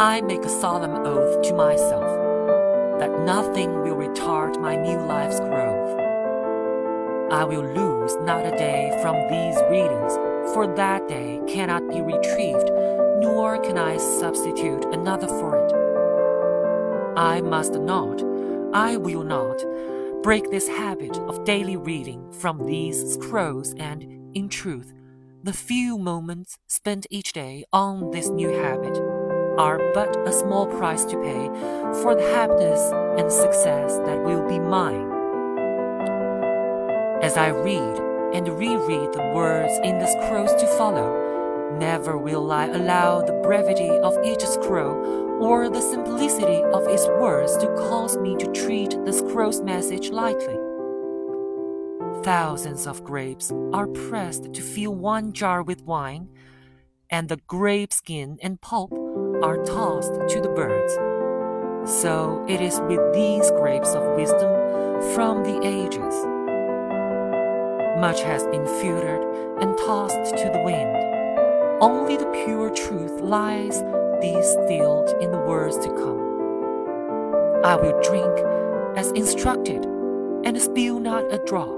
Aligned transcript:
I 0.00 0.22
make 0.22 0.46
a 0.46 0.48
solemn 0.48 1.06
oath 1.06 1.42
to 1.42 1.52
myself 1.52 2.98
that 3.00 3.20
nothing 3.20 3.82
will 3.82 3.96
retard 3.96 4.58
my 4.58 4.74
new 4.74 4.96
life's 4.96 5.38
growth. 5.40 6.00
I 7.30 7.44
will 7.44 7.66
lose 7.74 8.16
not 8.22 8.46
a 8.46 8.56
day 8.56 8.98
from 9.02 9.14
these 9.28 9.60
readings, 9.68 10.14
for 10.54 10.66
that 10.74 11.06
day 11.06 11.42
cannot 11.46 11.86
be 11.90 12.00
retrieved, 12.00 12.70
nor 13.20 13.60
can 13.62 13.76
I 13.76 13.98
substitute 13.98 14.86
another 14.86 15.28
for 15.28 15.66
it. 15.66 17.18
I 17.18 17.42
must 17.42 17.74
not, 17.74 18.22
I 18.72 18.96
will 18.96 19.22
not, 19.22 19.62
break 20.22 20.50
this 20.50 20.66
habit 20.66 21.14
of 21.28 21.44
daily 21.44 21.76
reading 21.76 22.32
from 22.32 22.64
these 22.64 23.12
scrolls, 23.12 23.74
and, 23.74 24.02
in 24.34 24.48
truth, 24.48 24.94
the 25.42 25.52
few 25.52 25.98
moments 25.98 26.56
spent 26.66 27.06
each 27.10 27.34
day 27.34 27.64
on 27.70 28.12
this 28.12 28.30
new 28.30 28.48
habit 28.48 29.19
are 29.58 29.78
but 29.94 30.16
a 30.26 30.32
small 30.32 30.66
price 30.66 31.04
to 31.04 31.16
pay 31.22 31.48
for 32.02 32.14
the 32.14 32.30
happiness 32.34 32.80
and 33.18 33.30
success 33.30 33.96
that 34.06 34.22
will 34.22 34.46
be 34.48 34.58
mine. 34.58 35.10
As 37.22 37.36
I 37.36 37.48
read 37.48 37.98
and 38.32 38.48
reread 38.48 39.12
the 39.12 39.32
words 39.34 39.72
in 39.84 39.98
the 39.98 40.06
scrolls 40.06 40.54
to 40.60 40.66
follow, 40.78 41.76
never 41.78 42.16
will 42.16 42.50
I 42.50 42.66
allow 42.66 43.20
the 43.20 43.40
brevity 43.42 43.90
of 43.90 44.16
each 44.24 44.44
scroll 44.44 45.40
or 45.42 45.68
the 45.68 45.80
simplicity 45.80 46.62
of 46.62 46.86
its 46.86 47.06
words 47.06 47.56
to 47.58 47.66
cause 47.76 48.16
me 48.18 48.36
to 48.36 48.46
treat 48.52 48.90
the 49.04 49.12
scroll's 49.12 49.60
message 49.62 50.10
lightly. 50.10 50.58
Thousands 52.22 52.86
of 52.86 53.02
grapes 53.02 53.50
are 53.72 53.86
pressed 53.86 54.52
to 54.52 54.60
fill 54.62 54.94
one 54.94 55.32
jar 55.32 55.62
with 55.62 55.82
wine, 55.84 56.28
and 57.08 57.28
the 57.28 57.38
grape 57.46 57.92
skin 57.92 58.38
and 58.42 58.60
pulp 58.60 58.92
are 59.42 59.56
tossed 59.64 60.14
to 60.28 60.40
the 60.40 60.48
birds. 60.48 60.92
So 61.90 62.44
it 62.48 62.60
is 62.60 62.78
with 62.80 63.14
these 63.14 63.50
grapes 63.52 63.94
of 63.94 64.16
wisdom 64.16 64.52
from 65.14 65.42
the 65.42 65.66
ages. 65.66 66.14
Much 67.98 68.22
has 68.22 68.44
been 68.48 68.66
filtered 68.66 69.24
and 69.62 69.76
tossed 69.78 70.36
to 70.36 70.50
the 70.52 70.62
wind. 70.64 70.96
Only 71.82 72.16
the 72.16 72.30
pure 72.44 72.70
truth 72.70 73.20
lies 73.20 73.82
distilled 74.20 75.10
in 75.22 75.30
the 75.30 75.38
words 75.38 75.76
to 75.78 75.88
come. 75.88 76.20
I 77.64 77.76
will 77.76 78.00
drink 78.02 78.38
as 78.96 79.10
instructed 79.12 79.84
and 80.44 80.60
spill 80.60 81.00
not 81.00 81.32
a 81.32 81.38
drop, 81.44 81.68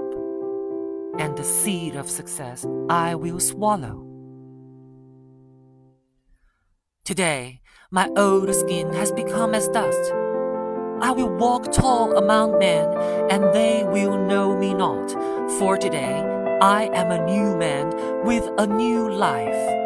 and 1.19 1.37
the 1.37 1.43
seed 1.43 1.95
of 1.95 2.09
success 2.09 2.65
I 2.89 3.15
will 3.15 3.39
swallow. 3.39 4.12
Today, 7.05 7.59
my 7.91 8.07
old 8.15 8.55
skin 8.55 8.93
has 8.93 9.11
become 9.11 9.53
as 9.53 9.67
dust. 9.67 10.13
I 11.01 11.11
will 11.11 11.35
walk 11.35 11.69
tall 11.73 12.15
among 12.15 12.57
men, 12.59 12.87
and 13.29 13.53
they 13.53 13.83
will 13.83 14.17
know 14.25 14.57
me 14.57 14.73
not. 14.73 15.11
For 15.59 15.77
today, 15.77 16.23
I 16.61 16.89
am 16.93 17.11
a 17.11 17.25
new 17.25 17.57
man 17.57 17.91
with 18.23 18.49
a 18.57 18.65
new 18.65 19.11
life. 19.11 19.82